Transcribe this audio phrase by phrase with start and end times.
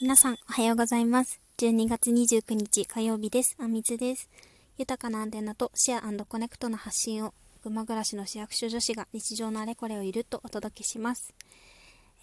[0.00, 1.40] 皆さん、おはようございます。
[1.58, 3.54] 12月29日火曜日です。
[3.60, 4.28] あみつです。
[4.76, 7.32] 豊かなアンテナとシェアコネクトの発信を、
[7.62, 11.32] 群馬暮らしの市役所女子が日常のあれこれをゆるとお届けします。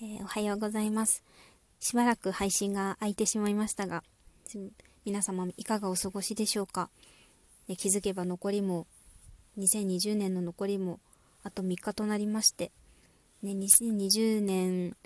[0.02, 1.24] えー、おはようございます。
[1.80, 4.04] しばらく配信が空いてしまいましたが、
[5.06, 6.90] 皆様いかがお過ごしでしょうか？
[7.70, 8.86] え気づけば残りも、
[9.58, 11.00] 2020年の残りも、
[11.42, 12.70] あと3日となりまして、
[13.42, 14.98] ね、2020年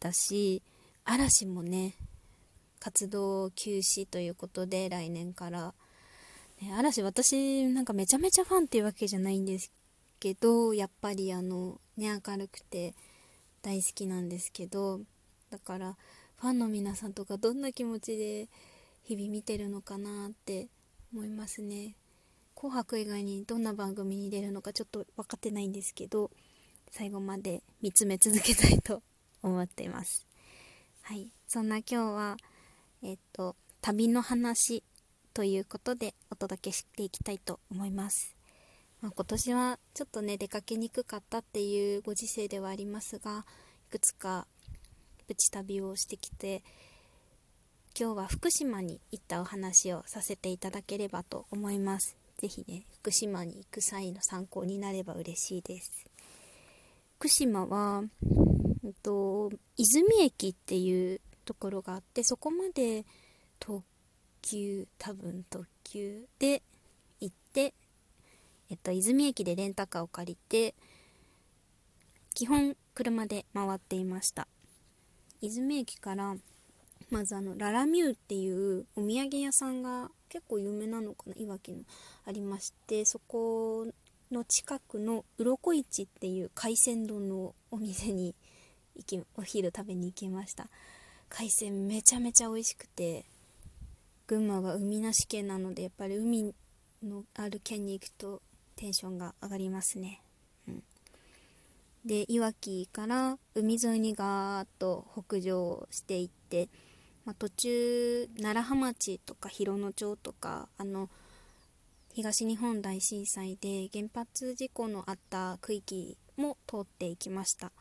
[0.00, 0.62] だし、
[1.04, 1.94] 嵐もね、
[2.78, 5.74] 活動休止ということで、来年から。
[6.60, 9.72] ね、嵐、私、なんかめちゃめちゃファンっていうわけじゃないんです
[10.20, 12.94] けど、やっぱりあの、ね、明るくて
[13.62, 15.00] 大好きなんですけど、
[15.50, 15.96] だから、
[16.36, 18.48] ファンの皆さんとかどんな気持ちで
[19.02, 20.68] 日々見てるのかなって
[21.12, 21.96] 思いますね。
[22.54, 26.30] 紅白以外にどんな番組に出るのかちょっと分かってないんですけど、
[26.90, 29.02] 最後まで見つめ続けたいと
[29.42, 30.26] 思っています。
[31.04, 32.36] はい、そんな今日は、
[33.02, 34.84] えっと、旅の話
[35.34, 38.36] ということでお届けしていきたいと思います。
[39.00, 43.44] まあ、今年はちょっとね、出かけにくかったっていうご時世ではありますが、
[43.88, 44.46] いくつか
[45.26, 46.62] プチ旅をしてきて、
[47.98, 52.16] 今日は福島に行ったお話をさせていただければと思います。
[52.38, 56.06] 是非ね、福島に行く際の参考になれば嬉しいです。
[57.18, 58.04] 福島は、
[59.02, 63.04] と、泉駅っていうところがあってそこまで
[63.60, 63.82] 特
[64.42, 66.62] 急多分特急で
[67.20, 67.74] 行って、
[68.70, 70.74] えっと、泉駅でレンタカーを借りて
[72.34, 74.48] 基本車で回っていました。
[75.40, 76.36] 泉駅から
[77.10, 81.82] まずあのララミューっていうお土産屋さんが結構有名なのかないわきの
[82.24, 83.86] ありましてそこ
[84.30, 88.34] の近くの鱗市っていう海鮮丼のお店に
[89.36, 90.68] お昼食べに行きました。
[91.34, 93.24] 海鮮めちゃめちゃ美味しくて
[94.26, 96.54] 群馬は海なし県なのでやっぱり海
[97.02, 98.42] のある県に行くと
[98.76, 100.20] テンションが上がりますね、
[100.68, 100.82] うん、
[102.04, 106.68] でいわきから海沿いにガーッと北上していって、
[107.24, 111.08] まあ、途中楢葉町とか広野町とかあの
[112.12, 117.72] 東日本大震災で原発事故のあった区域も通っていきました。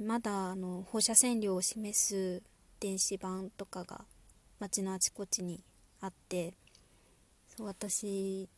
[0.00, 2.42] まだあの放射線量を示す
[2.80, 4.04] 電子版とかが
[4.58, 5.62] 街のあちこちに
[6.00, 6.54] あって
[7.56, 8.48] そう私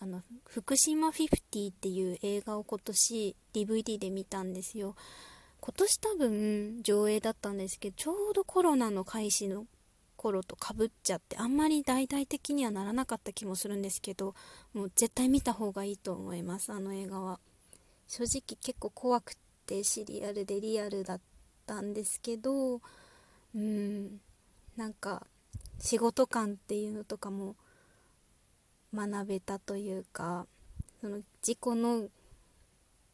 [0.00, 4.94] あの福島50っていう映画を今年 DVD で見たんですよ。
[5.60, 9.66] 今年多分上映だったんですけどちょうどコロナの開始の
[10.16, 14.36] 頃とかぶっちゃってあんまり大々的にはならなかった気もするんですけど
[14.72, 17.40] もう絶対見た方がいいと思いますあの映画は。
[18.06, 19.34] 正直結構怖く
[19.68, 21.20] てシリアルでリアルだっ
[21.66, 22.80] たんですけど
[23.54, 24.20] うん
[24.76, 25.26] なんか
[25.78, 27.54] 仕事感っていうのとかも
[28.94, 30.46] 学べたというか
[31.02, 32.08] その事故の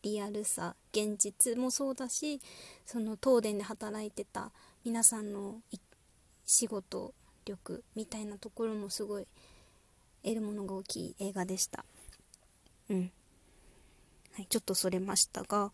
[0.03, 2.41] リアルさ現実もそうだし
[2.87, 4.53] その東電で働いてた
[4.85, 5.57] 皆さんの
[6.47, 7.13] 仕事
[7.45, 9.27] 力みたいなところもすごい
[10.23, 11.85] 得るものが大きい映画でした。
[12.89, 13.11] うん。
[14.35, 15.71] はいちょっとそれましたが、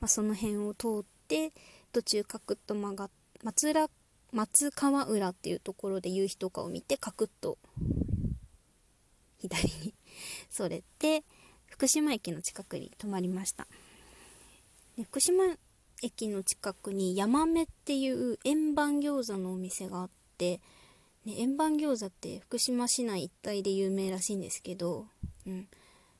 [0.00, 1.52] まあ、その辺を通って
[1.92, 3.10] 途中カクッと曲がっ
[3.42, 3.88] 松浦
[4.32, 7.58] 松川浦っていうところで夕日とかを見てカクッと
[9.38, 9.94] 左に
[10.50, 11.24] それて
[11.66, 13.66] 福島駅の近くに泊まりました
[14.96, 15.56] で福島
[16.02, 20.60] 駅の近くにヤマメっていう円盤餃子のお店があって、
[21.24, 25.06] ね、円盤餃子って福島市内一帯で有名らしいんですけど、
[25.46, 25.68] うん、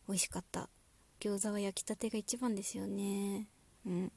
[0.09, 0.69] 美味しかった。
[1.21, 3.47] 餃子は焼きたてが一番ですよね。
[3.87, 4.13] うん。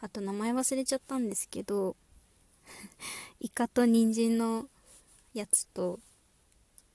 [0.00, 1.96] あと名前忘れちゃったんですけど、
[3.40, 4.68] イカと人参の
[5.34, 6.00] やつと、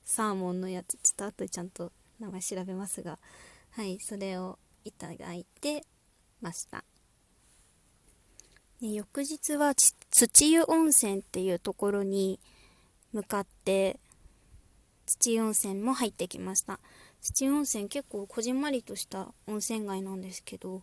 [0.06, 3.19] サーモンのやつ、ちょっと後でちゃんと名前調べますが、
[3.72, 5.86] はい、それをいただいて
[6.42, 6.83] ました。
[8.83, 12.42] で翌日は土湯温泉っていうところに
[13.13, 13.98] 向かって
[15.06, 16.81] 土湯温泉も入ってきました
[17.24, 20.81] 土温泉結構こじんまりとした温泉街なんですけど、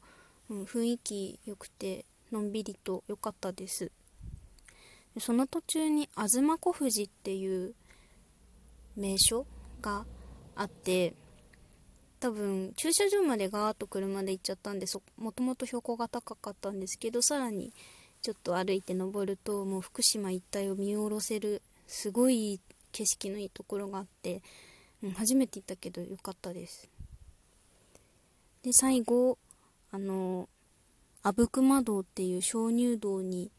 [0.48, 3.92] うん、雰囲気良くてのんびりと良かったです。
[5.18, 7.74] その途中に東小富士っていう
[8.96, 9.44] 名所
[9.82, 10.06] が
[10.54, 11.14] あって
[12.20, 14.86] 多分駐車場までガーッと車で行っちゃったんで
[15.18, 17.72] もともと標高が高かったんですけどさらに
[18.22, 22.60] ちょっと歩いて登るともう福島一帯を見下ろせるすごい
[22.92, 24.42] 景色のいいところがあって、
[25.02, 26.88] うん、初めて行ったけどよかったです。
[28.62, 29.38] で最後
[29.90, 30.48] あの
[31.22, 33.50] 阿武隈道っていう鍾乳洞に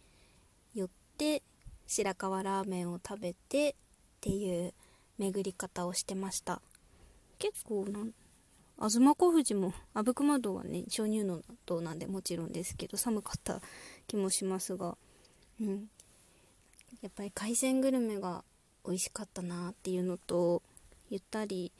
[0.73, 1.41] 寄って
[1.87, 3.73] 白河ラーメンを食べてっ
[4.21, 4.73] ていう
[5.17, 6.61] 巡り方をしてました。
[7.39, 8.11] 結構なん
[8.77, 11.23] 東小富士も阿武隈道はね鍾乳
[11.65, 13.61] 洞なんでもちろんですけど寒かった
[14.07, 14.97] 気もしますが
[15.59, 15.89] うん。
[17.01, 18.43] やっぱり海鮮グルメが
[18.85, 20.61] 美味しかったなっていうのと
[21.11, 21.71] ゆったり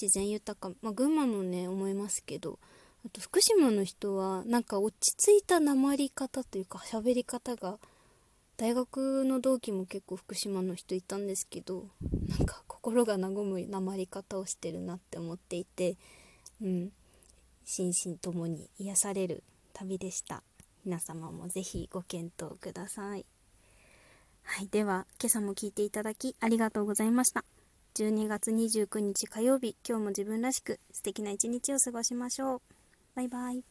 [0.00, 2.58] 自然豊か、まあ、群馬もね思いますけど
[3.06, 7.78] あと福島の人はなんか落ち着いた訛り方というか喋り方が
[8.56, 11.86] 大学の同期も結構福島の人いたんですけど
[12.28, 15.96] なんか心が和む訛り方をしてるなって思っていて
[16.60, 16.90] うん
[17.64, 19.44] 心身ともに癒される
[19.74, 20.42] 旅でした
[20.84, 23.26] 皆様もぜひご検討ください
[24.50, 27.44] はい、では今朝も聞いていただきありがとうございました。
[27.98, 32.60] 12月29日火曜日、今日も自分らしく素敵な一日を過ごしましょう。
[33.16, 33.64] バイバイ。